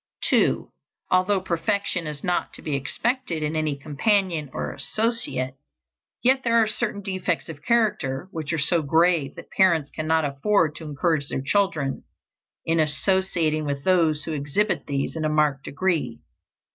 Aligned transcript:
2. 0.31 0.71
Although 1.11 1.39
perfection 1.41 2.07
is 2.07 2.23
not 2.23 2.53
to 2.53 2.63
be 2.63 2.75
expected 2.75 3.43
in 3.43 3.55
any 3.55 3.75
companion 3.77 4.49
or 4.51 4.73
associate, 4.73 5.53
yet 6.23 6.41
there 6.43 6.57
are 6.59 6.65
certain 6.67 7.01
defects 7.03 7.47
of 7.49 7.61
character 7.61 8.27
which 8.31 8.51
are 8.51 8.57
so 8.57 8.81
grave 8.81 9.35
that 9.35 9.51
parents 9.51 9.91
cannot 9.91 10.25
afford 10.25 10.73
to 10.73 10.85
encourage 10.85 11.29
their 11.29 11.39
children 11.43 12.03
in 12.65 12.79
associating 12.79 13.63
with 13.63 13.83
those 13.83 14.23
who 14.23 14.33
exhibit 14.33 14.87
these 14.87 15.15
in 15.15 15.23
a 15.23 15.29
marked 15.29 15.65
degree. 15.65 16.19